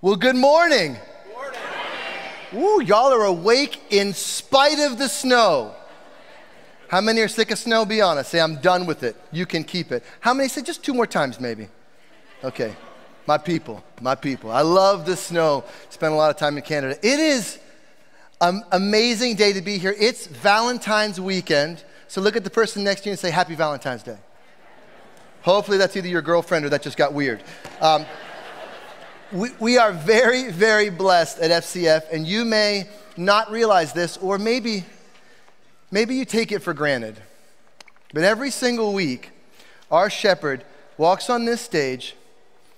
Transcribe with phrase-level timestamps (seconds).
[0.00, 0.96] Well, good morning.
[2.54, 5.74] Ooh, y'all are awake in spite of the snow.
[6.86, 7.84] How many are sick of snow?
[7.84, 8.30] Be honest.
[8.30, 9.16] Say, I'm done with it.
[9.32, 10.04] You can keep it.
[10.20, 11.66] How many say just two more times, maybe?
[12.44, 12.76] Okay.
[13.26, 14.52] My people, my people.
[14.52, 15.64] I love the snow.
[15.90, 16.96] Spent a lot of time in Canada.
[17.02, 17.58] It is
[18.40, 19.96] an amazing day to be here.
[19.98, 21.82] It's Valentine's weekend.
[22.06, 24.18] So look at the person next to you and say, Happy Valentine's Day.
[25.42, 27.42] Hopefully, that's either your girlfriend or that just got weird.
[27.80, 28.06] Um,
[29.32, 34.38] we, we are very, very blessed at FCF, and you may not realize this, or
[34.38, 34.84] maybe,
[35.90, 37.20] maybe you take it for granted.
[38.14, 39.30] But every single week,
[39.90, 40.64] our shepherd
[40.96, 42.14] walks on this stage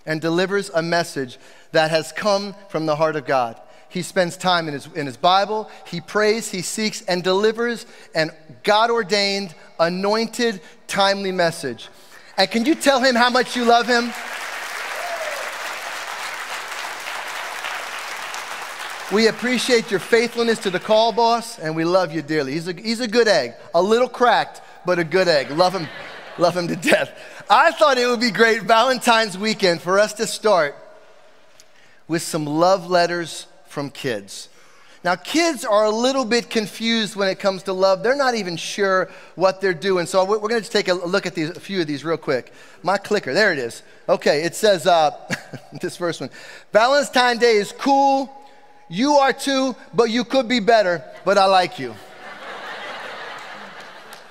[0.06, 1.38] and delivers a message
[1.72, 3.60] that has come from the heart of God.
[3.88, 8.30] He spends time in his, in his Bible, he prays, he seeks, and delivers an
[8.62, 11.88] God ordained, anointed, timely message.
[12.36, 14.12] And can you tell him how much you love him?
[19.12, 22.52] We appreciate your faithfulness to the call, boss, and we love you dearly.
[22.52, 25.50] He's a, he's a good egg, a little cracked, but a good egg.
[25.50, 25.88] Love him,
[26.38, 27.10] love him to death.
[27.50, 30.76] I thought it would be great Valentine's weekend for us to start
[32.06, 34.48] with some love letters from kids.
[35.02, 38.04] Now, kids are a little bit confused when it comes to love.
[38.04, 40.06] They're not even sure what they're doing.
[40.06, 42.16] So, we're going to just take a look at these, a few of these real
[42.16, 42.52] quick.
[42.84, 43.82] My clicker, there it is.
[44.08, 45.10] Okay, it says uh,
[45.80, 46.30] this first one
[46.72, 48.39] Valentine's Day is cool,
[48.90, 51.94] you are too, but you could be better, but I like you.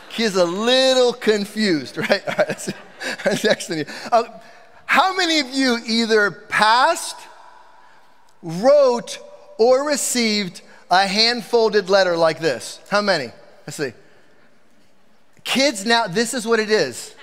[0.10, 2.22] He's a little confused, right?
[2.28, 2.70] All right,
[3.44, 3.86] next thing.
[4.12, 4.24] Uh,
[4.86, 7.16] how many of you either passed,
[8.44, 9.20] wrote,
[9.58, 12.82] or received a hand folded letter like this?
[12.90, 13.32] How many?
[13.66, 13.94] Let's see.
[15.46, 17.16] Kids now, this is what it is.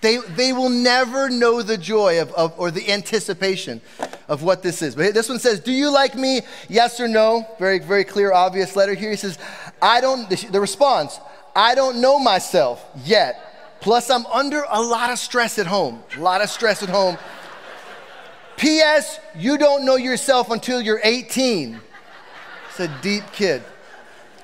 [0.00, 3.80] They, they will never know the joy of, of, or the anticipation
[4.28, 4.94] of what this is.
[4.94, 6.42] But this one says, Do you like me?
[6.68, 7.46] Yes or no?
[7.58, 9.10] Very, very clear, obvious letter here.
[9.10, 9.38] He says,
[9.80, 11.18] I don't, the response,
[11.54, 13.78] I don't know myself yet.
[13.80, 16.02] Plus, I'm under a lot of stress at home.
[16.16, 17.16] A lot of stress at home.
[18.56, 19.20] P.S.
[19.34, 21.80] You don't know yourself until you're 18.
[22.68, 23.62] It's a deep kid.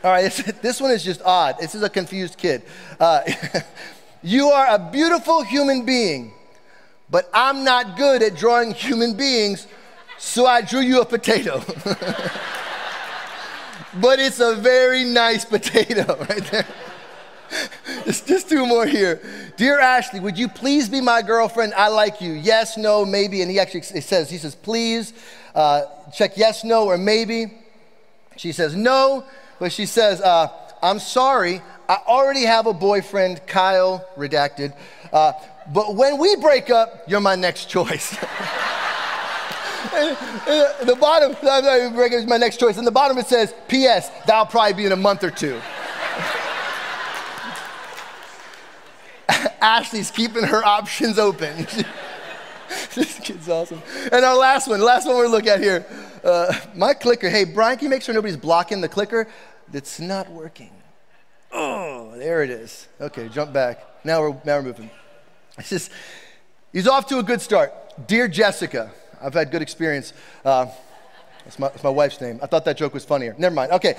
[0.05, 0.31] All right,
[0.63, 1.57] this one is just odd.
[1.61, 2.63] This is a confused kid.
[2.99, 3.23] Uh,
[4.23, 6.33] You are a beautiful human being,
[7.11, 9.67] but I'm not good at drawing human beings,
[10.17, 11.59] so I drew you a potato.
[14.01, 16.67] but it's a very nice potato right there.
[18.05, 19.21] Just, just two more here.
[19.57, 21.75] Dear Ashley, would you please be my girlfriend?
[21.75, 22.33] I like you.
[22.33, 23.43] Yes, no, maybe.
[23.43, 25.13] And he actually says, he says, please
[25.55, 25.83] uh,
[26.13, 27.53] check yes, no, or maybe.
[28.37, 29.25] She says no,
[29.59, 30.49] but she says, uh,
[30.83, 31.63] I'm sorry.
[31.89, 34.75] I already have a boyfriend, Kyle, redacted.
[35.13, 35.33] Uh,
[35.73, 38.11] but when we break up, you're my next choice.
[39.93, 41.33] the bottom,
[42.13, 42.79] is my next choice.
[42.79, 44.11] And the bottom it says, P.S.
[44.27, 45.61] That'll probably be in a month or two.
[49.61, 51.69] Ashley's keeping her options open.
[52.95, 53.81] this kid's awesome.
[54.11, 55.87] And our last one, last one we're looking at here.
[56.25, 57.29] Uh, my clicker.
[57.29, 59.29] Hey, Brian, can you make sure nobody's blocking the clicker?
[59.73, 60.71] It's not working.
[61.51, 62.89] Oh, there it is.
[63.01, 63.85] Okay, jump back.
[64.05, 64.91] Now we're, now we're moving.
[65.59, 65.91] It's just,
[66.73, 67.73] he's off to a good start.
[68.07, 68.91] Dear Jessica,
[69.21, 70.13] I've had good experience.
[70.45, 70.67] Uh,
[71.45, 72.39] that's, my, that's my wife's name.
[72.43, 73.35] I thought that joke was funnier.
[73.39, 73.73] Never mind.
[73.73, 73.97] Okay.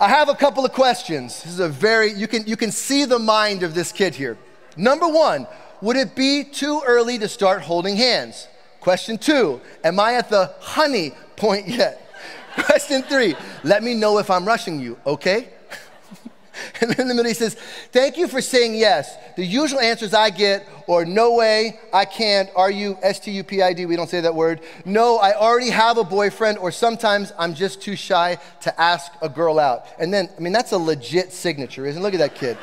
[0.00, 1.42] I have a couple of questions.
[1.42, 4.38] This is a very, you can, you can see the mind of this kid here.
[4.76, 5.46] Number one,
[5.82, 8.48] would it be too early to start holding hands?
[8.80, 12.09] Question two, am I at the honey point yet?
[12.64, 15.50] Question three, let me know if I'm rushing you, okay?
[16.82, 17.54] And in the middle, he says,
[17.90, 19.16] Thank you for saying yes.
[19.36, 23.44] The usual answers I get are no way, I can't, are you, S T U
[23.44, 24.60] P I D, we don't say that word.
[24.84, 29.28] No, I already have a boyfriend, or sometimes I'm just too shy to ask a
[29.28, 29.86] girl out.
[29.98, 32.04] And then, I mean, that's a legit signature, isn't it?
[32.04, 32.56] Look at that kid.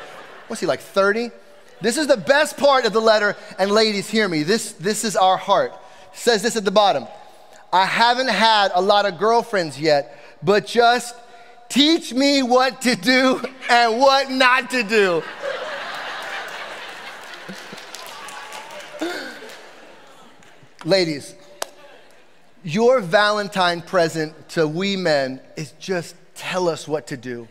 [0.46, 1.30] What's he, like 30?
[1.80, 4.42] This is the best part of the letter, and ladies, hear me.
[4.42, 5.72] This, this is our heart.
[6.12, 7.08] It says this at the bottom
[7.72, 11.14] I haven't had a lot of girlfriends yet, but just
[11.68, 15.22] Teach me what to do and what not to do.
[20.84, 21.34] Ladies,
[22.64, 27.46] your Valentine present to we men is just tell us what to do.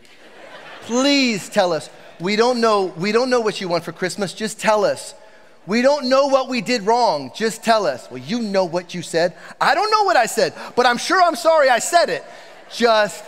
[0.82, 1.88] Please tell us.
[2.18, 5.14] We don't know, we don't know what you want for Christmas, just tell us.
[5.68, 8.10] We don't know what we did wrong, just tell us.
[8.10, 9.34] Well, you know what you said.
[9.60, 12.24] I don't know what I said, but I'm sure I'm sorry I said it.
[12.72, 13.22] Just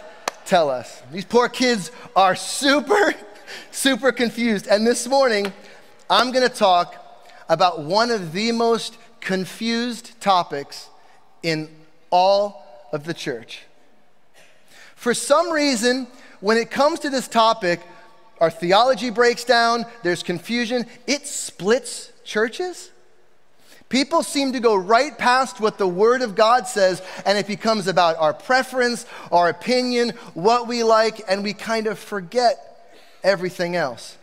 [0.46, 1.02] tell us.
[1.12, 3.12] These poor kids are super,
[3.72, 4.68] super confused.
[4.68, 5.52] And this morning,
[6.08, 6.96] I'm going to talk
[7.50, 10.88] about one of the most confused topics
[11.42, 11.68] in
[12.08, 13.64] all of the church.
[14.96, 16.06] For some reason,
[16.40, 17.82] when it comes to this topic,
[18.40, 22.90] our theology breaks down, there's confusion, it splits churches.
[23.88, 27.88] People seem to go right past what the Word of God says, and it becomes
[27.88, 32.94] about our preference, our opinion, what we like, and we kind of forget
[33.24, 34.16] everything else.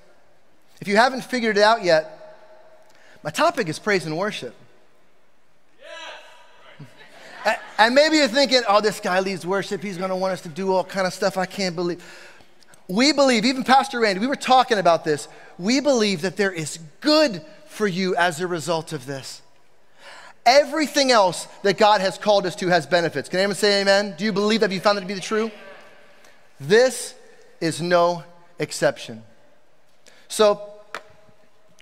[0.80, 2.13] If you haven't figured it out yet,
[3.24, 4.56] my topic is praise and worship.
[7.77, 9.83] And maybe you're thinking, oh, this guy leads worship.
[9.83, 12.04] He's going to want us to do all kind of stuff I can't believe.
[12.88, 15.27] We believe, even Pastor Randy, we were talking about this.
[15.59, 17.42] We believe that there is good
[17.77, 19.41] for you as a result of this.
[20.45, 23.29] Everything else that God has called us to has benefits.
[23.29, 24.15] Can anyone say amen?
[24.18, 24.65] Do you believe that?
[24.65, 25.51] Have you found that to be the true?
[26.59, 27.13] This
[27.62, 28.24] is no
[28.59, 29.24] exception.
[30.27, 30.62] So,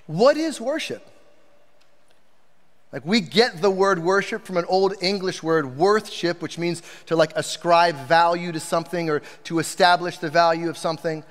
[0.08, 1.06] what is worship?
[2.92, 7.16] Like we get the word worship from an old English word, worthship, which means to
[7.16, 11.24] like ascribe value to something or to establish the value of something.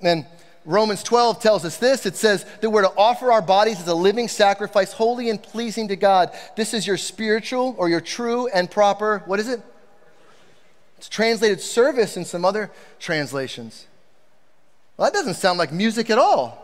[0.00, 0.26] And
[0.64, 3.94] Romans 12 tells us this it says that we're to offer our bodies as a
[3.94, 6.30] living sacrifice, holy and pleasing to God.
[6.56, 9.60] This is your spiritual or your true and proper, what is it?
[10.98, 12.70] It's translated service in some other
[13.00, 13.86] translations.
[14.96, 16.62] Well, that doesn't sound like music at all.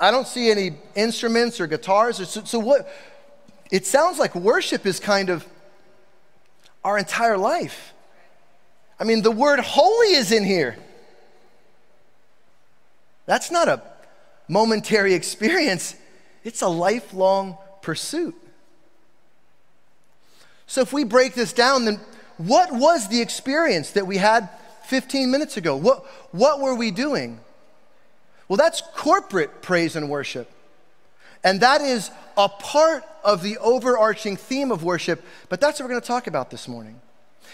[0.00, 2.20] I don't see any instruments or guitars.
[2.20, 2.92] Or, so, so, what?
[3.70, 5.46] It sounds like worship is kind of
[6.82, 7.92] our entire life.
[8.98, 10.76] I mean, the word holy is in here.
[13.26, 13.82] That's not a
[14.48, 15.94] momentary experience,
[16.44, 18.34] it's a lifelong pursuit.
[20.66, 22.00] So, if we break this down, then
[22.38, 24.48] what was the experience that we had
[24.86, 25.76] 15 minutes ago?
[25.76, 27.40] What, what were we doing?
[28.48, 30.50] Well, that's corporate praise and worship.
[31.44, 35.90] And that is a part of the overarching theme of worship, but that's what we're
[35.90, 37.00] going to talk about this morning.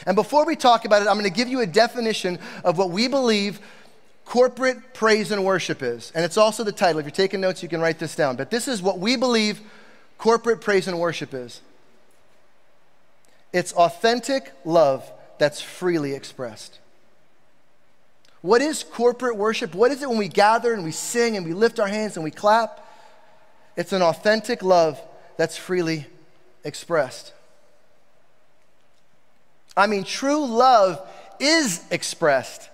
[0.06, 2.90] And before we talk about it, I'm going to give you a definition of what
[2.90, 3.60] we believe
[4.28, 6.12] corporate praise and worship is.
[6.14, 6.98] And it's also the title.
[6.98, 8.36] If you're taking notes, you can write this down.
[8.36, 9.62] But this is what we believe
[10.18, 11.62] corporate praise and worship is
[13.54, 16.78] it's authentic love that's freely expressed.
[18.42, 19.74] What is corporate worship?
[19.74, 22.22] What is it when we gather and we sing and we lift our hands and
[22.22, 22.86] we clap?
[23.78, 25.00] It's an authentic love
[25.38, 26.06] that's freely
[26.64, 27.32] expressed.
[29.74, 31.00] I mean, true love
[31.40, 32.68] is expressed.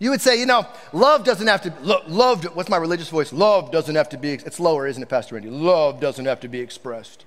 [0.00, 3.32] You would say, you know, love doesn't have to, lo- love, what's my religious voice?
[3.32, 5.50] Love doesn't have to be, it's lower, isn't it, Pastor Randy?
[5.50, 7.24] Love doesn't have to be expressed.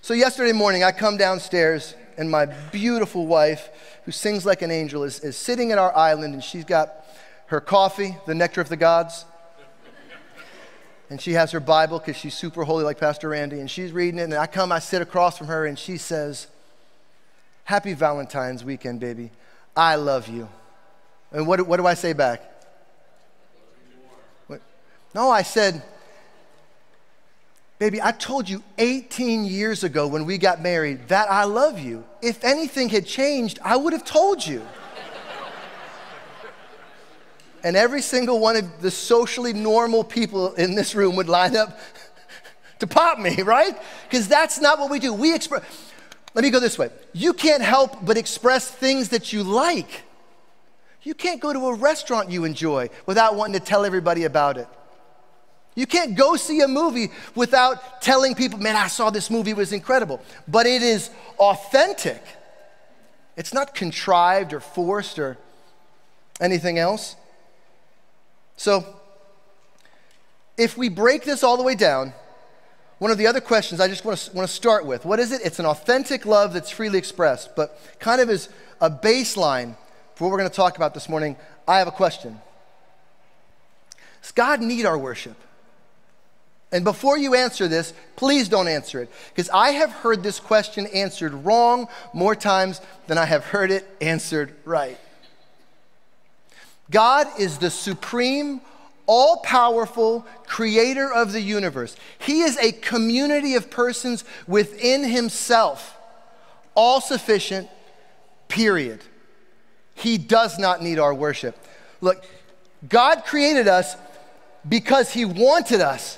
[0.00, 3.68] So, yesterday morning, I come downstairs and my beautiful wife,
[4.04, 7.04] who sings like an angel, is, is sitting at our island and she's got
[7.46, 9.26] her coffee, the nectar of the gods.
[11.10, 14.20] And she has her Bible because she's super holy like Pastor Randy, and she's reading
[14.20, 14.24] it.
[14.24, 16.46] And I come, I sit across from her, and she says,
[17.64, 19.30] Happy Valentine's weekend, baby.
[19.76, 20.48] I love you.
[21.32, 22.42] And what, what do I say back?
[24.46, 24.60] What?
[25.14, 25.82] No, I said,
[27.80, 32.04] Baby, I told you 18 years ago when we got married that I love you.
[32.20, 34.60] If anything had changed, I would have told you.
[37.64, 41.78] and every single one of the socially normal people in this room would line up
[42.80, 43.74] to pop me, right?
[44.10, 45.14] Because that's not what we do.
[45.14, 45.64] We express,
[46.34, 46.90] let me go this way.
[47.12, 50.02] You can't help but express things that you like.
[51.02, 54.68] You can't go to a restaurant you enjoy without wanting to tell everybody about it.
[55.74, 59.56] You can't go see a movie without telling people, man, I saw this movie, it
[59.56, 60.20] was incredible.
[60.46, 62.22] But it is authentic.
[63.36, 65.38] It's not contrived or forced or
[66.40, 67.16] anything else.
[68.56, 68.84] So,
[70.58, 72.12] if we break this all the way down,
[73.00, 75.32] one of the other questions I just want to, want to start with what is
[75.32, 75.40] it?
[75.42, 79.74] It's an authentic love that's freely expressed, but kind of as a baseline
[80.14, 82.38] for what we're going to talk about this morning, I have a question.
[84.20, 85.36] Does God need our worship?
[86.70, 90.86] And before you answer this, please don't answer it, because I have heard this question
[90.88, 94.98] answered wrong more times than I have heard it answered right.
[96.90, 98.60] God is the supreme,
[99.12, 101.96] all powerful creator of the universe.
[102.20, 105.98] He is a community of persons within himself,
[106.76, 107.68] all sufficient,
[108.46, 109.00] period.
[109.96, 111.58] He does not need our worship.
[112.00, 112.24] Look,
[112.88, 113.96] God created us
[114.68, 116.16] because he wanted us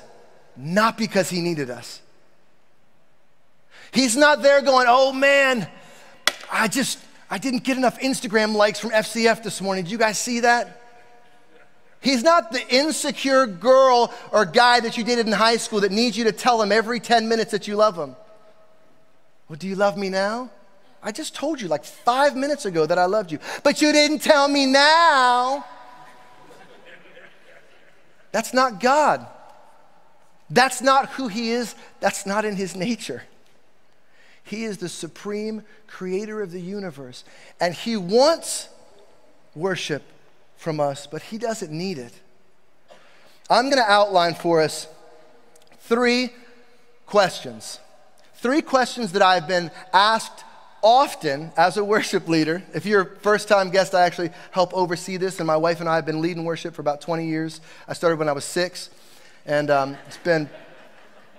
[0.55, 1.99] not because he needed us.
[3.91, 5.67] He's not there going, oh man,
[6.51, 9.85] I just, I didn't get enough Instagram likes from FCF this morning.
[9.85, 10.82] Did you guys see that?
[12.03, 16.17] He's not the insecure girl or guy that you dated in high school that needs
[16.17, 18.17] you to tell him every 10 minutes that you love him.
[19.47, 20.51] Well, do you love me now?
[21.01, 24.19] I just told you like five minutes ago that I loved you, but you didn't
[24.19, 25.65] tell me now.
[28.33, 29.25] That's not God.
[30.49, 31.73] That's not who He is.
[32.01, 33.23] That's not in His nature.
[34.43, 37.23] He is the supreme creator of the universe,
[37.61, 38.67] and He wants
[39.55, 40.03] worship
[40.63, 42.13] from us, but He doesn't need it.
[43.49, 44.87] I'm going to outline for us
[45.81, 46.29] three
[47.05, 47.79] questions.
[48.35, 50.45] Three questions that I've been asked
[50.81, 52.63] often as a worship leader.
[52.73, 55.89] If you're a first time guest, I actually help oversee this, and my wife and
[55.89, 57.59] I have been leading worship for about 20 years.
[57.87, 58.89] I started when I was six,
[59.45, 60.49] and um, it's been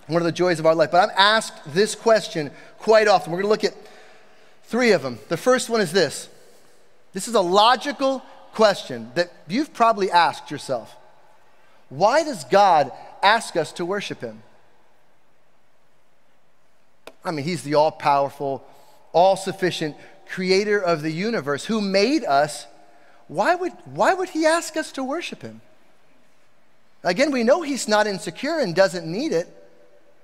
[0.07, 0.90] one of the joys of our life.
[0.90, 3.33] But I'm asked this question quite often.
[3.33, 3.75] We're going to look at
[4.64, 5.19] three of them.
[5.28, 6.28] The first one is this
[7.14, 8.23] this is a logical
[8.54, 10.94] question that you've probably asked yourself
[11.88, 12.92] Why does God
[13.23, 14.42] ask us to worship Him?
[17.25, 18.64] I mean, He's the all powerful,
[19.12, 19.96] all sufficient
[20.26, 22.66] creator of the universe who made us,
[23.28, 25.61] why would, why would he ask us to worship him?
[27.02, 29.46] Again, we know he's not insecure and doesn't need it.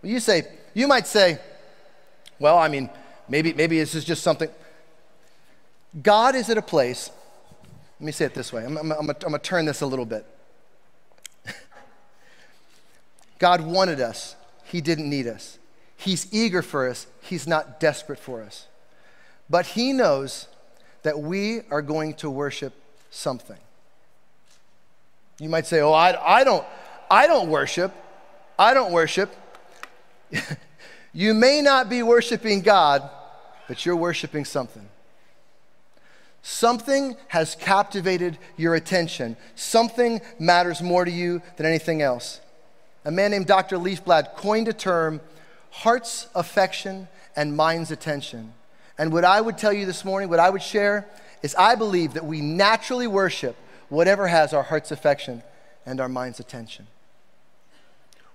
[0.03, 1.39] You say, you might say,
[2.39, 2.89] well, I mean,
[3.29, 4.49] maybe, maybe this is just something.
[6.03, 7.11] God is at a place,
[8.01, 8.65] let me say it this way.
[8.65, 10.25] I'm, I'm, I'm going to turn this a little bit.
[13.39, 15.59] God wanted us, He didn't need us.
[15.97, 18.67] He's eager for us, He's not desperate for us.
[19.51, 20.47] But he knows
[21.03, 22.73] that we are going to worship
[23.11, 23.59] something.
[25.41, 26.65] You might say, Oh, I, I, don't,
[27.11, 27.93] I don't worship.
[28.59, 29.35] I don't worship.
[31.13, 33.11] you may not be worshiping God,
[33.67, 34.89] but you're worshiping something.
[36.43, 39.37] Something has captivated your attention.
[39.55, 42.41] Something matters more to you than anything else.
[43.05, 43.77] A man named Dr.
[43.77, 45.21] Leafblad coined a term
[45.71, 48.53] heart's affection and mind's attention.
[48.99, 51.07] And what I would tell you this morning, what I would share,
[51.43, 53.57] is I believe that we naturally worship
[53.89, 55.43] whatever has our heart's affection
[55.87, 56.87] and our mind's attention.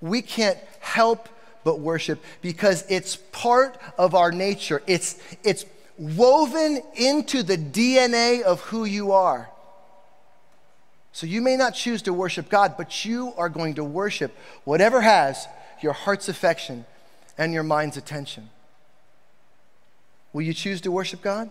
[0.01, 1.29] We can't help
[1.63, 4.81] but worship because it's part of our nature.
[4.87, 5.65] It's, it's
[5.97, 9.49] woven into the DNA of who you are.
[11.11, 14.35] So you may not choose to worship God, but you are going to worship
[14.65, 15.47] whatever has
[15.81, 16.85] your heart's affection
[17.37, 18.49] and your mind's attention.
[20.33, 21.49] Will you choose to worship God?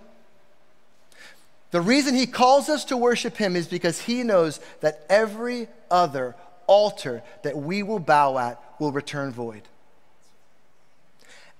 [1.71, 6.37] The reason he calls us to worship him is because he knows that every other
[6.67, 9.63] altar that we will bow at will return void.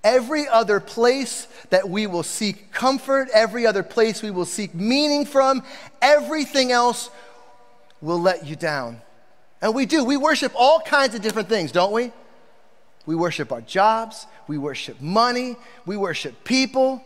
[0.05, 5.25] Every other place that we will seek comfort, every other place we will seek meaning
[5.25, 5.63] from,
[5.99, 7.09] everything else
[8.01, 9.01] will let you down.
[9.63, 10.05] And we do.
[10.05, 12.11] We worship all kinds of different things, don't we?
[13.07, 15.55] We worship our jobs, we worship money,
[15.87, 17.03] we worship people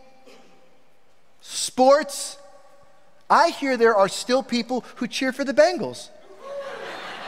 [1.40, 2.38] sports.
[3.30, 6.10] I hear there are still people who cheer for the Bengals.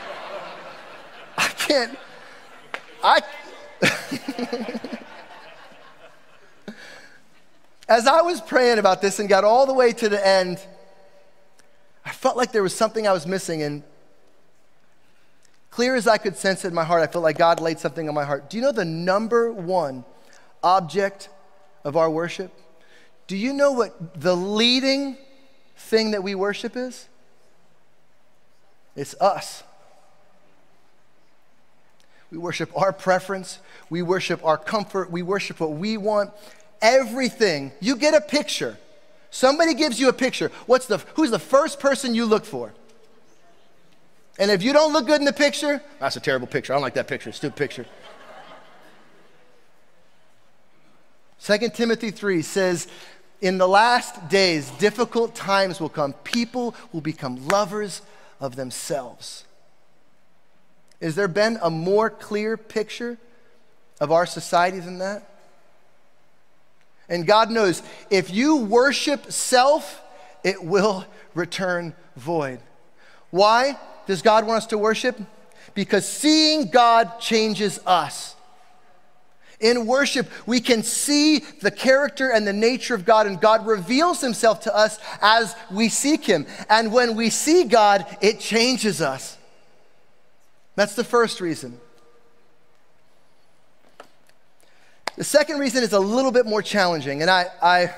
[1.38, 1.98] I can't,
[3.02, 3.22] I.
[7.92, 10.58] As I was praying about this and got all the way to the end,
[12.06, 13.62] I felt like there was something I was missing.
[13.62, 13.82] And
[15.68, 18.08] clear as I could sense it in my heart, I felt like God laid something
[18.08, 18.48] on my heart.
[18.48, 20.06] Do you know the number one
[20.62, 21.28] object
[21.84, 22.50] of our worship?
[23.26, 25.18] Do you know what the leading
[25.76, 27.08] thing that we worship is?
[28.96, 29.64] It's us.
[32.30, 33.58] We worship our preference.
[33.90, 35.10] We worship our comfort.
[35.10, 36.30] We worship what we want.
[36.82, 37.72] Everything.
[37.80, 38.76] You get a picture.
[39.30, 40.50] Somebody gives you a picture.
[40.66, 42.72] What's the, who's the first person you look for?
[44.38, 46.72] And if you don't look good in the picture, that's a terrible picture.
[46.72, 47.32] I don't like that picture.
[47.32, 47.86] Stupid picture.
[51.44, 52.88] 2 Timothy 3 says,
[53.40, 56.12] In the last days, difficult times will come.
[56.24, 58.02] People will become lovers
[58.40, 59.44] of themselves.
[61.00, 63.18] Has there been a more clear picture
[64.00, 65.31] of our society than that?
[67.08, 70.02] And God knows if you worship self,
[70.44, 71.04] it will
[71.34, 72.60] return void.
[73.30, 75.18] Why does God want us to worship?
[75.74, 78.36] Because seeing God changes us.
[79.60, 84.20] In worship, we can see the character and the nature of God, and God reveals
[84.20, 86.46] himself to us as we seek him.
[86.68, 89.38] And when we see God, it changes us.
[90.74, 91.78] That's the first reason.
[95.16, 97.94] The second reason is a little bit more challenging, and I, I,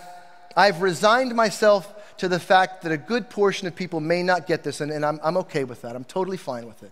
[0.56, 4.62] I've resigned myself to the fact that a good portion of people may not get
[4.62, 5.94] this, and, and I'm, I'm okay with that.
[5.94, 6.90] I'm totally fine with it.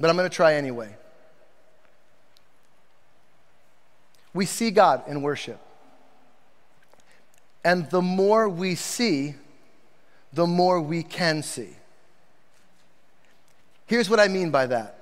[0.00, 0.94] But I'm going to try anyway.
[4.32, 5.58] We see God in worship.
[7.64, 9.34] And the more we see,
[10.32, 11.70] the more we can see.
[13.86, 14.97] Here's what I mean by that.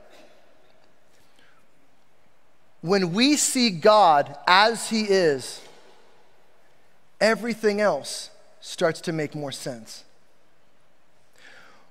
[2.80, 5.60] When we see God as He is,
[7.20, 8.30] everything else
[8.60, 10.04] starts to make more sense.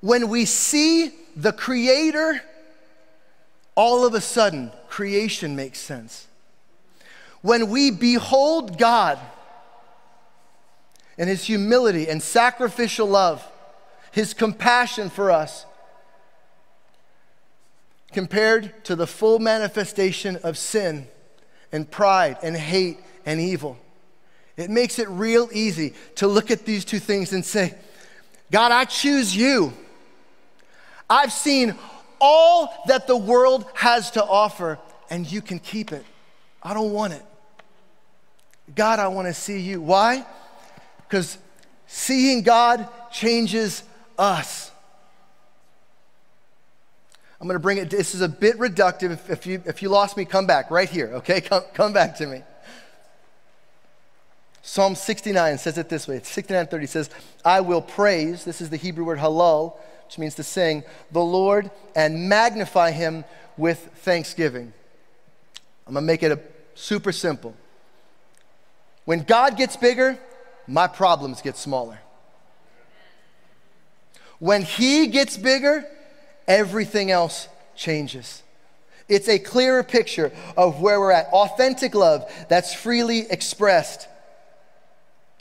[0.01, 2.41] When we see the Creator,
[3.75, 6.27] all of a sudden, creation makes sense.
[7.41, 9.19] When we behold God
[11.17, 13.45] and His humility and sacrificial love,
[14.11, 15.65] His compassion for us,
[18.15, 21.05] compared to the full manifestation of sin
[21.74, 23.77] and pride and hate and evil.
[24.55, 27.75] It makes it real easy to look at these two things and say,
[28.50, 29.74] God, I choose you.
[31.10, 31.75] I've seen
[32.22, 34.79] all that the world has to offer,
[35.10, 36.05] and you can keep it.
[36.63, 37.25] I don't want it.
[38.74, 39.81] God, I want to see you.
[39.81, 40.25] Why?
[41.00, 41.38] Because
[41.86, 43.84] seeing God changes
[44.17, 44.72] us.
[47.45, 49.11] I'm going to bring it, this is a bit reductive.
[49.11, 51.41] If, if, you, if you lost me, come back right here, okay?
[51.41, 52.41] Come, come back to me.
[54.63, 57.09] Psalm 69 says it this way 69:30 says,
[57.45, 59.75] I will praise, this is the Hebrew word halal,
[60.05, 63.23] which means to sing, the Lord and magnify him
[63.57, 64.73] with thanksgiving.
[65.85, 66.39] I'm to make it a,
[66.73, 67.55] super simple.
[69.03, 70.17] When God gets bigger,
[70.65, 71.99] my problems get smaller.
[74.39, 75.85] When he gets bigger,
[76.47, 78.43] everything else changes.
[79.07, 81.27] It's a clearer picture of where we're at.
[81.27, 84.07] Authentic love that's freely expressed.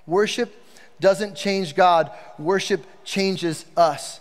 [0.06, 0.54] Worship
[1.00, 4.20] doesn't change God, worship changes us.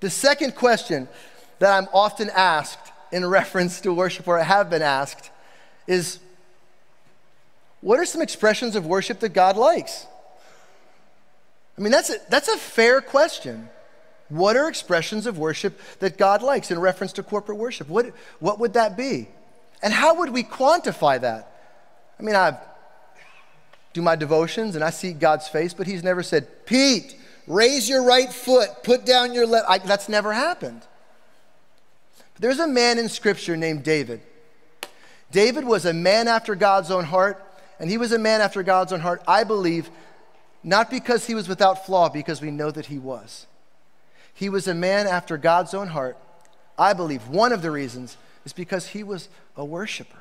[0.00, 1.08] The second question
[1.58, 5.30] that I'm often asked in reference to worship, or I have been asked,
[5.86, 6.18] is
[7.80, 10.06] what are some expressions of worship that God likes?
[11.80, 13.70] I mean, that's a, that's a fair question.
[14.28, 17.88] What are expressions of worship that God likes in reference to corporate worship?
[17.88, 19.28] What, what would that be?
[19.82, 21.50] And how would we quantify that?
[22.18, 22.58] I mean, I
[23.94, 27.16] do my devotions and I see God's face, but He's never said, Pete,
[27.46, 29.86] raise your right foot, put down your left.
[29.86, 30.82] that's never happened.
[32.34, 34.20] But there's a man in Scripture named David.
[35.32, 37.42] David was a man after God's own heart,
[37.78, 39.88] and he was a man after God's own heart, I believe,
[40.62, 43.46] not because he was without flaw, because we know that he was.
[44.34, 46.16] He was a man after God's own heart.
[46.78, 50.16] I believe one of the reasons is because he was a worshiper.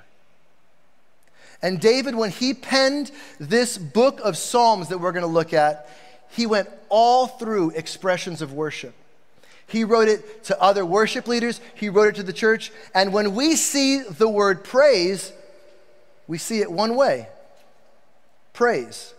[1.62, 5.90] And David, when he penned this book of Psalms that we're going to look at,
[6.30, 8.94] he went all through expressions of worship.
[9.68, 12.72] He wrote it to other worship leaders, he wrote it to the church.
[12.96, 15.32] And when we see the word praise,
[16.28, 17.28] we see it one way
[18.54, 19.14] praise.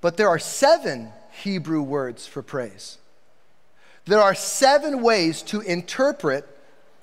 [0.00, 2.98] But there are seven Hebrew words for praise.
[4.06, 6.46] There are seven ways to interpret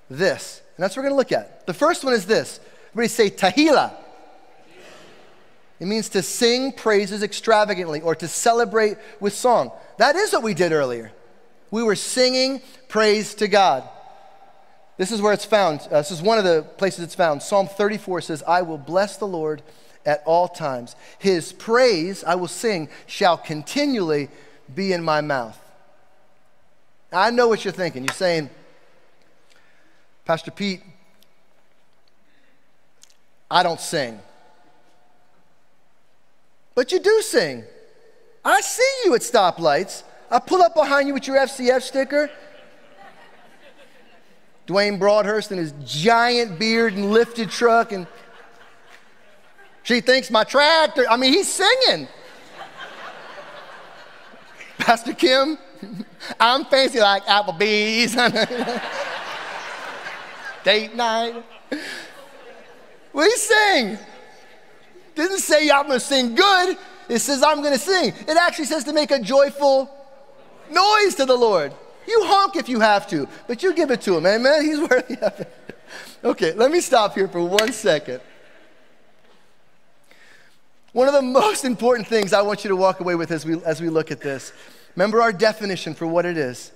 [0.10, 0.62] this.
[0.76, 1.66] And that's what we're going to look at.
[1.66, 2.60] The first one is this.
[2.92, 3.94] Everybody say tahila.
[5.80, 9.72] It means to sing praises extravagantly or to celebrate with song.
[9.98, 11.12] That is what we did earlier.
[11.70, 13.88] We were singing praise to God.
[14.98, 15.82] This is where it's found.
[15.82, 17.44] Uh, this is one of the places it's found.
[17.44, 19.62] Psalm 34 says, I will bless the Lord
[20.08, 20.96] at all times.
[21.20, 24.30] His praise, I will sing, shall continually
[24.74, 25.60] be in my mouth.
[27.12, 28.06] I know what you're thinking.
[28.06, 28.50] You're saying,
[30.26, 30.82] Pastor Pete,
[33.52, 34.20] I don't sing.
[36.74, 37.64] But you do sing.
[38.44, 40.04] I see you at stoplights.
[40.32, 42.30] I pull up behind you with your FCF sticker.
[44.68, 48.06] Dwayne Broadhurst and his giant beard and lifted truck and
[49.88, 52.10] she thinks my tractor, I mean, he's singing.
[54.78, 55.58] Pastor Kim,
[56.42, 58.14] I'm fancy like Applebee's.
[60.66, 61.42] Date night.
[63.14, 63.98] We sing.
[65.16, 66.78] Didn't say I'm to sing good.
[67.08, 68.14] It says I'm to sing.
[68.28, 69.90] It actually says to make a joyful
[70.70, 71.74] noise to the Lord.
[72.06, 74.26] You honk if you have to, but you give it to him.
[74.26, 74.66] Amen.
[74.66, 75.80] He's worthy of it.
[76.26, 78.20] Okay, let me stop here for one second.
[80.98, 83.62] One of the most important things I want you to walk away with as we,
[83.64, 84.52] as we look at this
[84.96, 86.72] remember our definition for what it is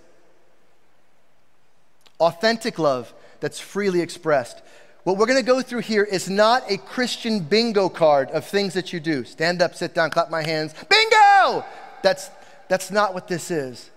[2.20, 4.62] authentic love that's freely expressed.
[5.06, 8.76] what we're going to go through here is not a Christian bingo card of things
[8.76, 9.24] that you do.
[9.24, 10.76] Stand up, sit down, clap my hands.
[10.88, 11.66] Bingo!
[12.04, 12.30] That's,
[12.68, 13.90] that's not what this is.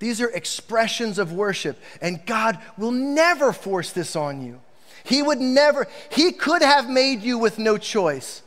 [0.00, 4.60] These are expressions of worship, and God will never force this on you.
[5.04, 8.42] He would never, He could have made you with no choice.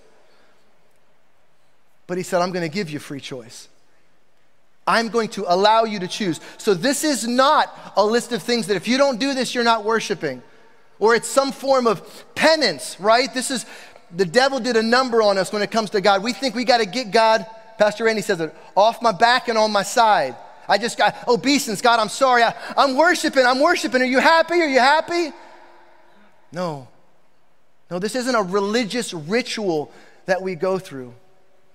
[2.11, 3.69] But He said, I'm going to give you free choice.
[4.85, 6.41] I'm going to allow you to choose.
[6.57, 9.63] So, this is not a list of things that if you don't do this, you're
[9.63, 10.43] not worshiping
[10.99, 13.33] or it's some form of penance, right?
[13.33, 13.65] This is,
[14.13, 16.21] the devil did a number on us when it comes to God.
[16.21, 17.45] We think we got to get God,
[17.77, 20.35] Pastor Randy says it, off my back and on my side.
[20.67, 21.79] I just got obeisance.
[21.79, 22.43] God, I'm sorry.
[22.43, 23.45] I, I'm worshiping.
[23.45, 24.01] I'm worshiping.
[24.01, 24.55] Are you happy?
[24.55, 25.31] Are you happy?
[26.51, 26.89] No.
[27.89, 29.93] No, this isn't a religious ritual
[30.25, 31.13] that we go through.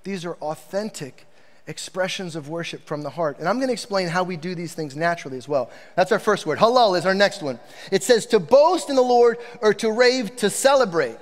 [0.06, 1.26] These are authentic
[1.66, 3.40] expressions of worship from the heart.
[3.40, 5.68] And I'm going to explain how we do these things naturally as well.
[5.96, 6.60] That's our first word.
[6.60, 7.58] Halal is our next one.
[7.90, 11.16] It says to boast in the Lord or to rave, to celebrate.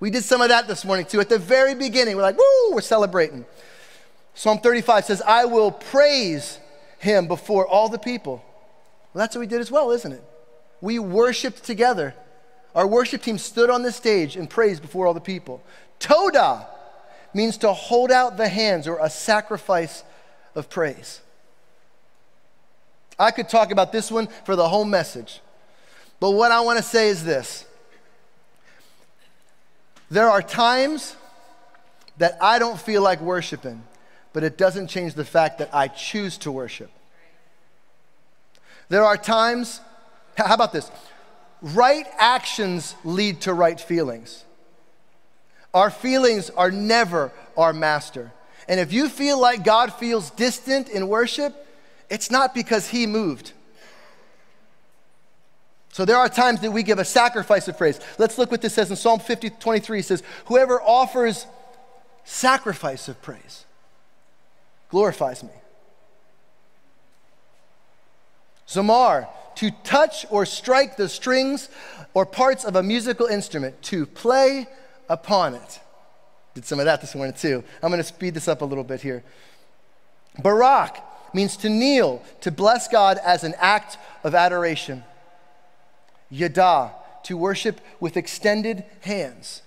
[0.00, 1.20] We did some of that this morning too.
[1.20, 3.44] At the very beginning, we're like, woo, we're celebrating.
[4.32, 6.60] Psalm 35 says, I will praise
[6.98, 8.42] him before all the people.
[9.12, 10.24] Well, that's what we did as well, isn't it?
[10.80, 12.14] We worshiped together.
[12.74, 15.62] Our worship team stood on the stage and praised before all the people.
[16.00, 16.71] Todah
[17.34, 20.04] means to hold out the hands or a sacrifice
[20.54, 21.20] of praise.
[23.18, 25.40] I could talk about this one for the whole message,
[26.20, 27.66] but what I want to say is this
[30.10, 31.16] there are times
[32.18, 33.82] that I don't feel like worshiping,
[34.32, 36.90] but it doesn't change the fact that I choose to worship.
[38.90, 39.80] There are times,
[40.36, 40.90] how about this?
[41.62, 44.44] Right actions lead to right feelings.
[45.74, 48.32] Our feelings are never our master.
[48.68, 51.54] And if you feel like God feels distant in worship,
[52.10, 53.52] it's not because He moved.
[55.92, 58.00] So there are times that we give a sacrifice of praise.
[58.18, 59.98] Let's look what this says in Psalm 50, 23.
[59.98, 61.46] It says, Whoever offers
[62.24, 63.66] sacrifice of praise
[64.88, 65.50] glorifies me.
[68.66, 71.68] Zamar, to touch or strike the strings
[72.14, 74.66] or parts of a musical instrument, to play
[75.08, 75.80] upon it.
[76.54, 77.64] Did some of that this morning too.
[77.82, 79.22] I'm going to speed this up a little bit here.
[80.38, 81.02] Barak
[81.34, 85.04] means to kneel, to bless God as an act of adoration.
[86.30, 86.92] Yada,
[87.24, 89.62] to worship with extended hands.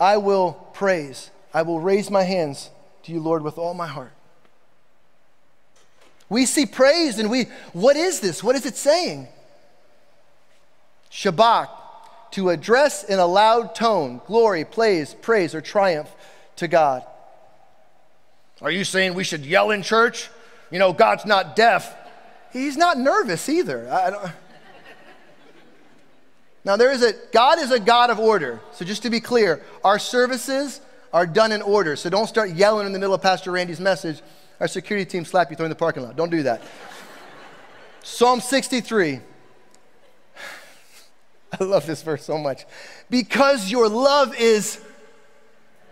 [0.00, 2.70] I will praise, I will raise my hands
[3.04, 4.12] to you, Lord, with all my heart.
[6.28, 8.44] We see praise and we, what is this?
[8.44, 9.28] What is it saying?
[11.10, 11.68] Shabach,
[12.32, 16.10] to address in a loud tone glory, praise, praise, or triumph
[16.56, 17.04] to God.
[18.60, 20.30] Are you saying we should yell in church?
[20.70, 21.96] You know, God's not deaf.
[22.52, 24.32] He's not nervous either.
[26.64, 28.60] Now, there is a, God is a God of order.
[28.72, 30.82] So, just to be clear, our services
[31.14, 31.96] are done in order.
[31.96, 34.20] So, don't start yelling in the middle of Pastor Randy's message.
[34.60, 36.16] Our security team slap you through in the parking lot.
[36.16, 36.60] Don't do that.
[38.02, 39.20] Psalm 63.
[41.60, 42.64] I love this verse so much.
[43.10, 44.80] Because your love is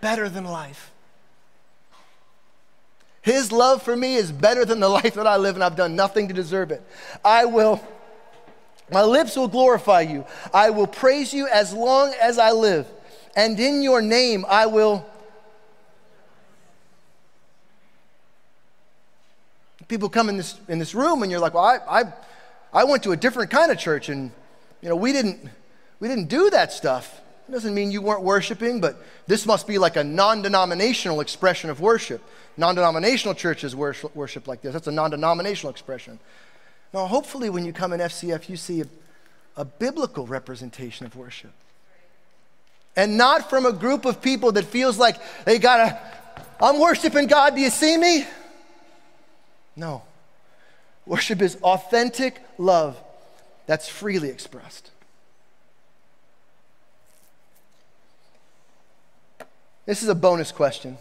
[0.01, 0.92] better than life.
[3.23, 5.97] His love for me is better than the life that I live, and I've done
[5.97, 6.81] nothing to deserve it.
[7.25, 7.85] I will,
[8.92, 10.25] my lips will glorify you.
[10.55, 12.87] I will praise you as long as I live,
[13.35, 15.05] and in your name I will.
[19.88, 22.12] People come in this, in this room, and you're like, well, I, I,
[22.73, 24.31] I went to a different kind of church, and
[24.83, 25.49] you know, we didn't,
[26.01, 27.21] we didn't do that stuff.
[27.49, 31.71] It doesn't mean you weren't worshiping, but this must be like a non denominational expression
[31.71, 32.23] of worship.
[32.57, 34.73] Non denominational churches worship, worship like this.
[34.73, 36.19] That's a non denominational expression.
[36.93, 38.87] Now, hopefully, when you come in FCF, you see a,
[39.57, 41.53] a biblical representation of worship.
[42.97, 46.01] And not from a group of people that feels like they gotta,
[46.61, 48.27] I'm worshiping God, do you see me?
[49.77, 50.03] No.
[51.05, 52.99] Worship is authentic love
[53.66, 54.90] that's freely expressed.
[59.85, 60.98] This is a bonus question.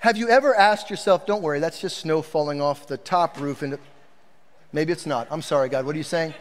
[0.00, 3.62] Have you ever asked yourself, don't worry, that's just snow falling off the top roof
[3.62, 3.78] and
[4.72, 5.26] maybe it's not.
[5.30, 6.32] I'm sorry, God, what are you saying?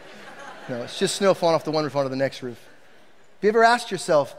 [0.70, 2.58] No, it's just snow falling off the one roof onto the next roof.
[2.58, 4.36] Have you ever asked yourself,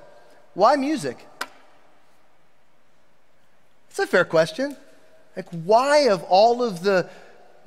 [0.55, 1.27] why music?
[3.91, 4.77] It's a fair question.
[5.37, 7.09] Like, why, of all of the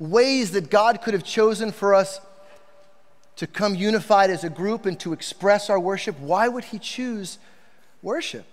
[0.00, 2.20] ways that God could have chosen for us
[3.36, 7.38] to come unified as a group and to express our worship, why would He choose
[8.02, 8.44] worship?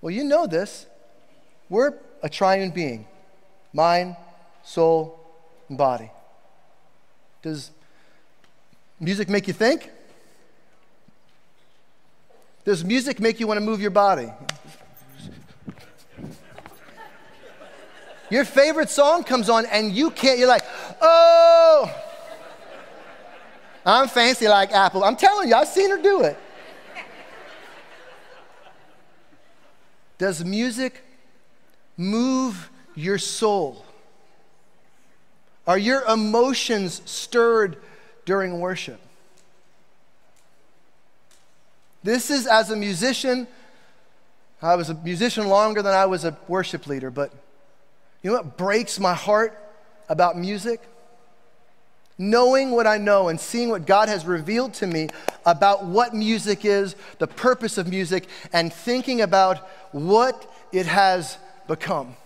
[0.00, 0.86] Well, you know this.
[1.68, 3.06] We're a triune being
[3.72, 4.16] mind,
[4.62, 5.18] soul,
[5.68, 6.10] and body.
[7.42, 7.70] Does
[9.00, 9.90] music make you think?
[12.64, 14.30] Does music make you want to move your body?
[18.30, 20.64] Your favorite song comes on and you can't, you're like,
[21.00, 21.94] oh,
[23.86, 25.02] I'm fancy like Apple.
[25.02, 26.36] I'm telling you, I've seen her do it.
[30.18, 31.02] Does music
[31.96, 33.84] move your soul?
[35.66, 37.76] Are your emotions stirred
[38.24, 39.00] during worship?
[42.02, 43.46] This is as a musician,
[44.60, 47.32] I was a musician longer than I was a worship leader, but
[48.22, 49.56] you know what breaks my heart
[50.08, 50.80] about music?
[52.16, 55.08] Knowing what I know and seeing what God has revealed to me
[55.46, 59.58] about what music is, the purpose of music, and thinking about
[59.92, 62.16] what it has become.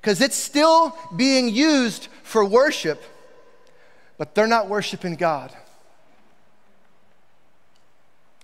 [0.00, 3.02] Because it's still being used for worship,
[4.18, 5.52] but they're not worshiping God.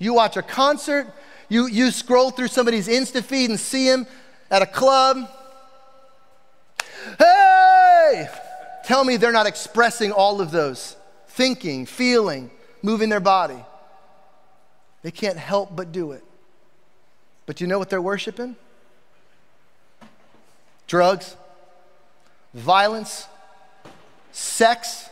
[0.01, 1.13] You watch a concert,
[1.49, 4.07] you, you scroll through somebody's Insta feed and see him
[4.51, 5.29] at a club,
[8.85, 10.97] Tell me they're not expressing all of those
[11.29, 12.51] thinking, feeling,
[12.83, 13.63] moving their body.
[15.03, 16.25] They can't help but do it.
[17.47, 18.57] But you know what they're worshiping?
[20.87, 21.37] Drugs,
[22.55, 23.27] violence,
[24.33, 25.09] sex.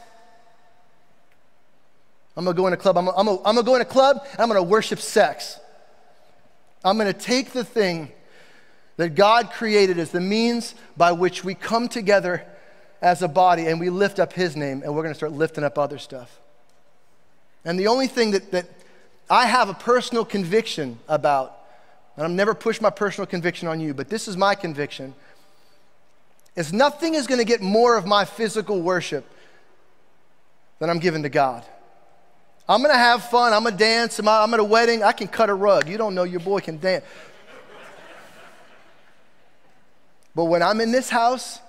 [2.37, 2.99] I'm gonna go in a club.
[2.99, 5.59] I'm gonna, I'm gonna, I'm gonna go in a club I'm gonna worship sex.
[6.85, 8.11] I'm gonna take the thing
[8.97, 12.45] that God created as the means by which we come together
[13.03, 15.65] as a body and we lift up His name, and we're going to start lifting
[15.65, 16.41] up other stuff.
[17.65, 18.67] And the only thing that, that
[19.29, 21.59] I have a personal conviction about,
[22.17, 25.15] and I'm never push my personal conviction on you, but this is my conviction,
[26.55, 29.27] is nothing is going to get more of my physical worship
[30.79, 31.65] than I'm giving to God.
[32.69, 33.53] I'm going to have fun.
[33.53, 34.19] I'm going to dance.
[34.19, 35.03] I'm at a wedding.
[35.03, 35.89] I can cut a rug.
[35.89, 37.05] You don't know your boy can dance.
[40.35, 41.61] But when I'm in this house,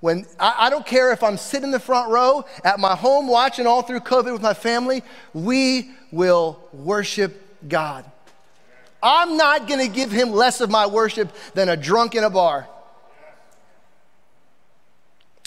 [0.00, 3.26] when I, I, don't care if I'm sitting in the front row at my home
[3.26, 5.02] watching all through COVID with my family,
[5.34, 8.04] we will worship God.
[9.02, 12.30] I'm not going to give him less of my worship than a drunk in a
[12.30, 12.68] bar.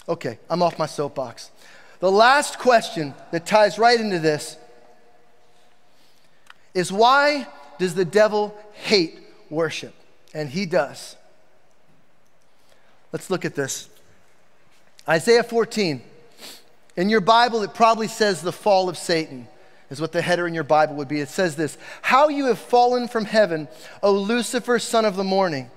[0.08, 1.50] Okay, I'm off my soapbox.
[2.00, 4.56] The last question that ties right into this
[6.74, 7.46] is why
[7.78, 9.94] does the devil hate worship?
[10.34, 11.16] And he does.
[13.12, 13.88] Let's look at this.
[15.08, 16.02] Isaiah 14.
[16.96, 19.48] In your Bible, it probably says the fall of Satan,
[19.90, 21.20] is what the header in your Bible would be.
[21.20, 23.68] It says this How you have fallen from heaven,
[24.02, 25.70] O Lucifer, son of the morning.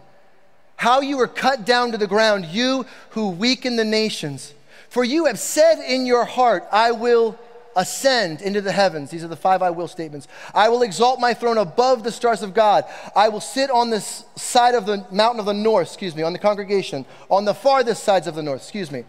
[0.78, 4.54] How you were cut down to the ground, you who weaken the nations.
[4.90, 7.40] For you have said in your heart, I will
[7.76, 9.10] ascend into the heavens.
[9.10, 10.28] These are the five I will statements.
[10.54, 12.86] I will exalt my throne above the stars of God.
[13.16, 16.34] I will sit on this side of the mountain of the north, excuse me, on
[16.34, 19.04] the congregation, on the farthest sides of the north, excuse me.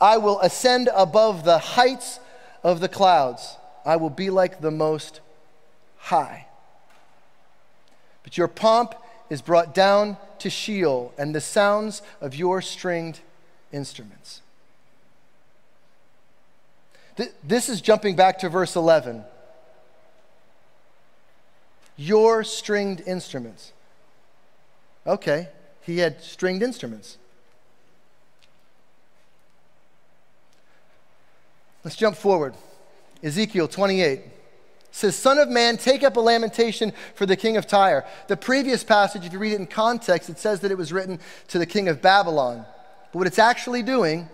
[0.00, 2.20] I will ascend above the heights
[2.62, 3.56] of the clouds.
[3.84, 5.20] I will be like the most
[5.96, 6.46] high.
[8.22, 8.94] But your pomp
[9.30, 13.20] is brought down to Sheol, and the sounds of your stringed
[13.72, 14.42] instruments.
[17.42, 19.24] This is jumping back to verse 11.
[21.96, 23.72] Your stringed instruments.
[25.06, 25.48] Okay,
[25.82, 27.18] he had stringed instruments.
[31.84, 32.54] Let's jump forward.
[33.22, 34.22] Ezekiel 28
[34.90, 38.06] says, Son of man, take up a lamentation for the king of Tyre.
[38.28, 41.20] The previous passage, if you read it in context, it says that it was written
[41.48, 42.64] to the king of Babylon.
[43.12, 44.28] But what it's actually doing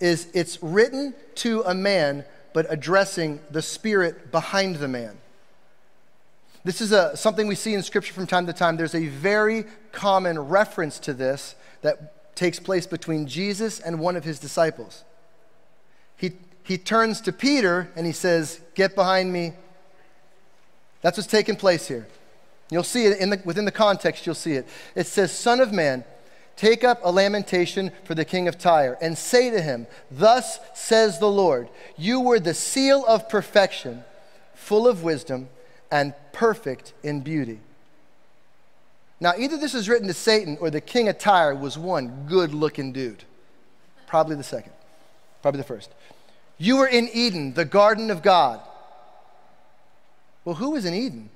[0.00, 5.18] is it's written to a man, but addressing the spirit behind the man.
[6.64, 8.76] This is a, something we see in Scripture from time to time.
[8.76, 14.24] There's a very common reference to this that takes place between Jesus and one of
[14.24, 15.04] his disciples.
[16.16, 16.32] He,
[16.64, 19.52] he turns to Peter and he says, Get behind me.
[21.02, 22.08] That's what's taking place here.
[22.70, 24.66] You'll see it in the, within the context, you'll see it.
[24.96, 26.04] It says, Son of man,
[26.56, 31.18] Take up a lamentation for the king of Tyre and say to him, Thus says
[31.18, 34.04] the Lord, you were the seal of perfection,
[34.54, 35.50] full of wisdom
[35.90, 37.60] and perfect in beauty.
[39.20, 42.52] Now, either this is written to Satan or the king of Tyre was one good
[42.52, 43.24] looking dude.
[44.06, 44.72] Probably the second,
[45.42, 45.90] probably the first.
[46.58, 48.60] You were in Eden, the garden of God.
[50.44, 51.28] Well, who was in Eden?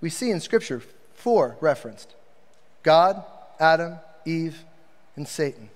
[0.00, 0.82] We see in Scripture
[1.14, 2.14] four referenced
[2.82, 3.24] God,
[3.60, 4.64] Adam, Eve,
[5.16, 5.70] and Satan.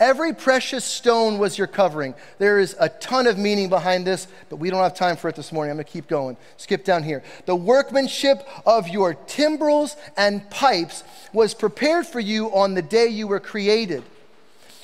[0.00, 2.14] Every precious stone was your covering.
[2.38, 5.36] There is a ton of meaning behind this, but we don't have time for it
[5.36, 5.70] this morning.
[5.70, 6.36] I'm going to keep going.
[6.56, 7.22] Skip down here.
[7.46, 13.28] The workmanship of your timbrels and pipes was prepared for you on the day you
[13.28, 14.02] were created.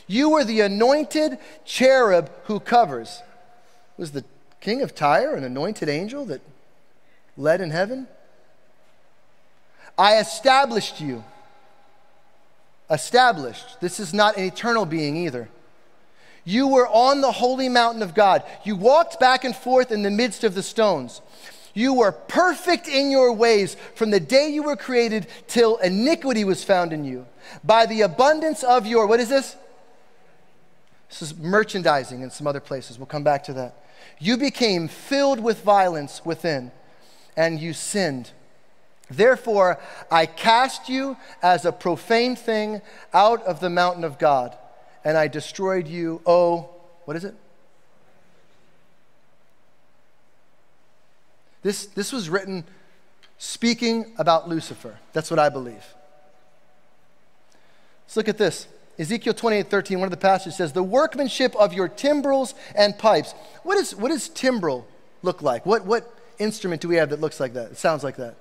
[0.06, 3.20] You were the anointed cherub who covers.
[3.96, 4.24] Was the
[4.60, 6.40] king of Tyre an anointed angel that
[7.36, 8.06] led in heaven?
[9.98, 11.24] I established you
[12.90, 13.80] established.
[13.80, 15.48] This is not an eternal being either.
[16.44, 18.42] You were on the holy mountain of God.
[18.64, 21.20] You walked back and forth in the midst of the stones.
[21.74, 26.64] You were perfect in your ways from the day you were created till iniquity was
[26.64, 27.26] found in you.
[27.62, 29.56] By the abundance of your, what is this?
[31.08, 32.98] This is merchandising in some other places.
[32.98, 33.84] We'll come back to that.
[34.18, 36.72] You became filled with violence within,
[37.36, 38.32] and you sinned.
[39.10, 42.82] Therefore, I cast you as a profane thing
[43.14, 44.56] out of the mountain of God,
[45.04, 46.68] and I destroyed you, oh,
[47.04, 47.34] what is it?
[51.62, 52.64] This, this was written
[53.38, 54.98] speaking about Lucifer.
[55.12, 55.84] That's what I believe.
[58.06, 58.68] Let's look at this.
[58.98, 63.32] Ezekiel 28 13, one of the passages says, The workmanship of your timbrels and pipes.
[63.62, 64.86] What, is, what does timbrel
[65.22, 65.64] look like?
[65.64, 67.72] What, what instrument do we have that looks like that?
[67.72, 68.36] It sounds like that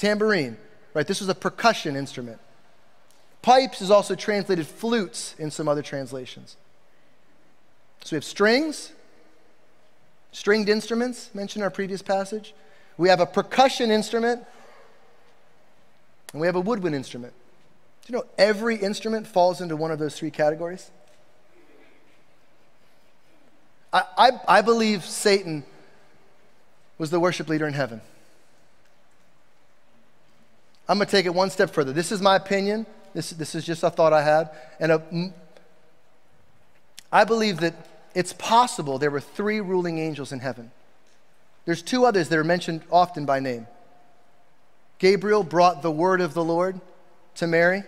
[0.00, 0.56] tambourine,
[0.94, 1.06] right?
[1.06, 2.40] This was a percussion instrument.
[3.42, 6.56] Pipes is also translated flutes in some other translations.
[8.02, 8.92] So we have strings,
[10.32, 12.54] stringed instruments mentioned in our previous passage.
[12.96, 14.42] We have a percussion instrument,
[16.32, 17.34] and we have a woodwind instrument.
[18.06, 20.90] Do you know every instrument falls into one of those three categories?
[23.92, 25.64] I, I, I believe Satan
[26.96, 28.00] was the worship leader in heaven.
[30.90, 31.92] I'm going to take it one step further.
[31.92, 32.84] This is my opinion.
[33.14, 34.50] This, this is just a thought I had.
[34.80, 35.32] And uh, a,
[37.12, 37.74] I believe that
[38.12, 40.72] it's possible there were three ruling angels in heaven.
[41.64, 43.68] There's two others that are mentioned often by name.
[44.98, 46.80] Gabriel brought the word of the Lord
[47.36, 47.84] to Mary.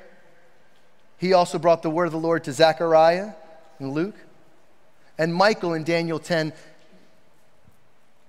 [1.19, 3.33] He also brought the word of the Lord to Zechariah
[3.81, 4.17] and Luke.
[5.19, 6.53] And Michael in Daniel 10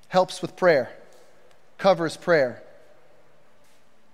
[0.07, 0.91] helps with prayer,
[1.77, 2.62] covers prayer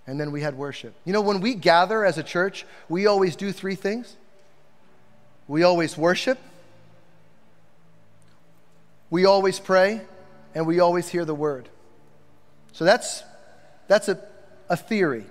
[0.10, 0.94] and then we had worship.
[1.06, 4.16] You know, when we gather as a church, we always do three things
[5.50, 6.38] we always worship,
[9.10, 10.00] we always pray,
[10.54, 11.68] and we always hear the word.
[12.72, 13.24] So that's,
[13.88, 14.20] that's a,
[14.70, 15.26] a theory.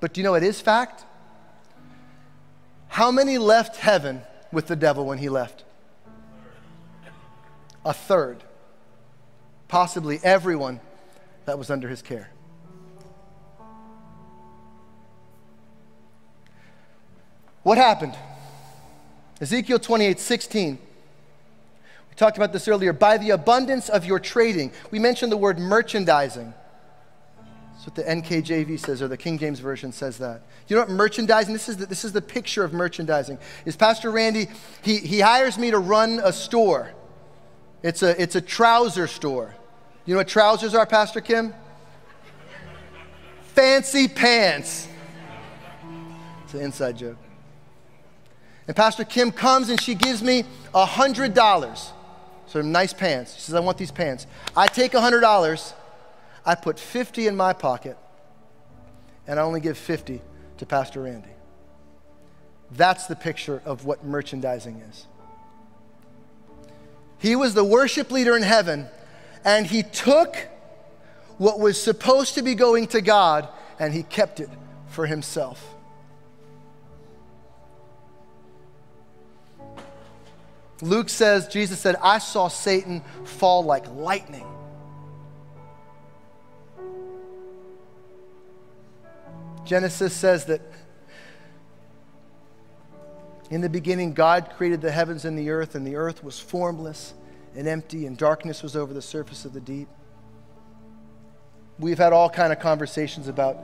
[0.00, 1.04] But do you know it is fact?
[2.88, 5.62] How many left heaven with the devil when he left?
[7.84, 8.42] A third.
[9.68, 10.80] Possibly everyone
[11.44, 12.33] that was under his care.
[17.64, 18.14] What happened?
[19.40, 20.78] Ezekiel 28 16.
[22.08, 22.92] We talked about this earlier.
[22.92, 24.70] By the abundance of your trading.
[24.92, 26.54] We mentioned the word merchandising.
[27.72, 30.42] That's what the NKJV says, or the King James Version says that.
[30.68, 33.38] You know what merchandising, this is the, this is the picture of merchandising.
[33.66, 34.46] Is Pastor Randy,
[34.82, 36.92] he, he hires me to run a store.
[37.82, 39.54] It's a, it's a trouser store.
[40.06, 41.52] You know what trousers are, Pastor Kim?
[43.54, 44.88] Fancy pants.
[46.44, 47.16] It's an inside joke.
[48.66, 51.92] And Pastor Kim comes and she gives me a $100.
[52.46, 53.34] So nice pants.
[53.34, 54.26] She says, I want these pants.
[54.56, 55.72] I take a $100,
[56.46, 57.96] I put 50 in my pocket,
[59.26, 60.20] and I only give 50
[60.58, 61.28] to Pastor Randy.
[62.70, 65.06] That's the picture of what merchandising is.
[67.18, 68.86] He was the worship leader in heaven,
[69.44, 70.36] and he took
[71.38, 73.48] what was supposed to be going to God
[73.78, 74.48] and he kept it
[74.88, 75.73] for himself.
[80.84, 84.46] Luke says, Jesus said, I saw Satan fall like lightning.
[89.64, 90.60] Genesis says that
[93.48, 97.14] in the beginning, God created the heavens and the earth, and the earth was formless
[97.56, 99.88] and empty, and darkness was over the surface of the deep.
[101.78, 103.56] We've had all kind of conversations about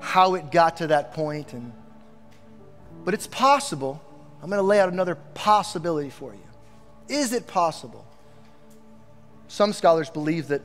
[0.00, 1.72] how it got to that point, and,
[3.02, 4.02] but it's possible.
[4.42, 6.40] I'm going to lay out another possibility for you.
[7.08, 8.06] Is it possible?
[9.48, 10.62] Some scholars believe that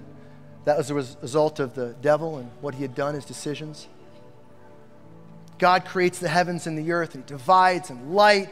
[0.65, 3.87] that was a result of the devil and what he had done, his decisions.
[5.57, 8.49] God creates the heavens and the earth, and he divides and light,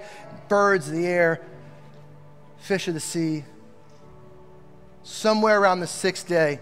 [0.48, 1.42] birds of the air,
[2.60, 3.46] fish of the sea.
[5.04, 6.60] Somewhere around the sixth day,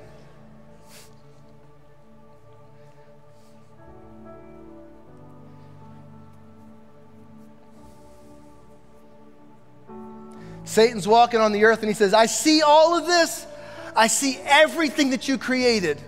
[10.67, 13.47] Satan's walking on the earth and he says, I see all of this.
[13.95, 15.99] I see everything that you created.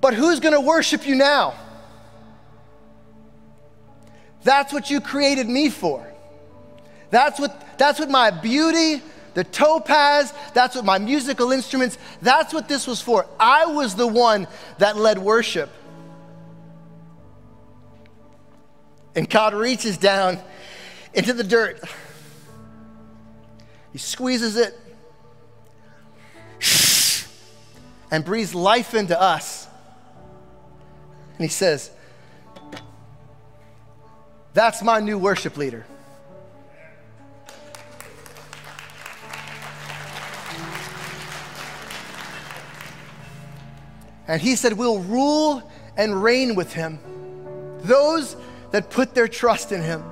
[0.00, 1.54] But who's going to worship you now?
[4.42, 6.10] That's what you created me for.
[7.10, 9.02] That's what, that's what my beauty,
[9.34, 13.26] the topaz, that's what my musical instruments, that's what this was for.
[13.38, 14.48] I was the one
[14.78, 15.68] that led worship.
[19.14, 20.38] And God reaches down
[21.18, 21.80] into the dirt.
[23.92, 24.78] He squeezes it
[28.08, 29.66] and breathes life into us.
[31.36, 31.90] And he says,
[34.54, 35.84] That's my new worship leader.
[44.28, 47.00] And he said, We'll rule and reign with him.
[47.80, 48.36] Those
[48.70, 50.04] that put their trust in him.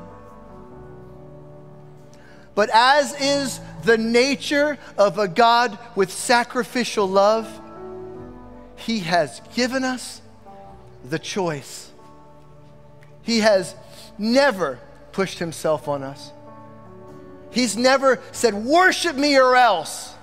[2.56, 7.46] But as is the nature of a God with sacrificial love,
[8.76, 10.22] he has given us
[11.04, 11.90] the choice.
[13.22, 13.74] He has
[14.18, 14.80] never
[15.12, 16.32] pushed himself on us.
[17.50, 20.14] He's never said, Worship me or else.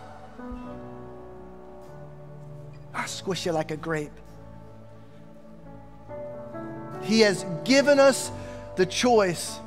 [2.95, 4.11] I'll squish you like a grape.
[7.03, 8.31] He has given us
[8.75, 9.59] the choice.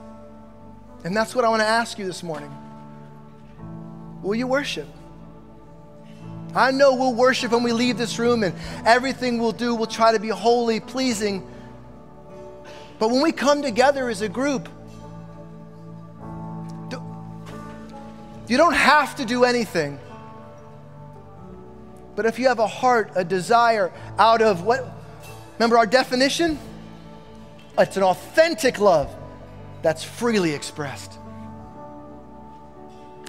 [1.07, 2.53] And that's what I want to ask you this morning.
[4.23, 4.89] Will you worship?
[6.53, 8.53] I know we'll worship when we leave this room, and
[8.85, 11.49] everything we'll do, we'll try to be holy, pleasing.
[12.99, 14.69] But when we come together as a group,
[18.49, 20.01] you don't have to do anything.
[22.17, 24.85] But if you have a heart, a desire out of what?
[25.57, 26.59] Remember our definition?
[27.79, 29.15] It's an authentic love
[29.87, 31.17] that's freely expressed.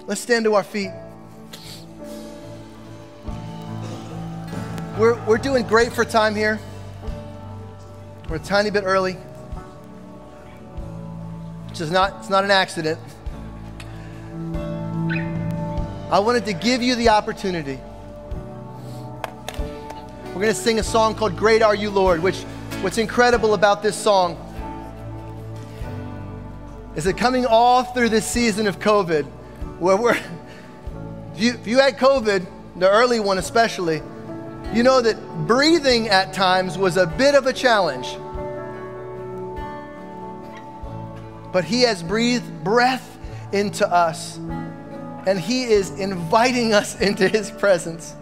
[0.08, 0.90] Let's stand to our feet.
[4.98, 6.58] We're, we're doing great for time here.
[8.28, 9.12] We're a tiny bit early,
[11.68, 12.98] which is not, it's not an accident.
[16.10, 17.78] I wanted to give you the opportunity.
[20.26, 22.42] We're going to sing a song called Great Are You, Lord, which
[22.80, 24.47] what's incredible about this song
[26.98, 29.24] is that coming all through this season of COVID,
[29.78, 32.44] where we're, if you, if you had COVID,
[32.74, 34.02] the early one especially,
[34.74, 38.08] you know that breathing at times was a bit of a challenge.
[41.52, 43.16] But He has breathed breath
[43.52, 44.38] into us,
[45.28, 48.16] and He is inviting us into His presence.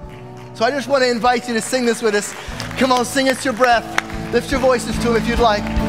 [0.52, 2.34] So I just want to invite you to sing this with us.
[2.76, 3.86] Come on, sing us your breath.
[4.34, 5.85] Lift your voices to Him if you'd like.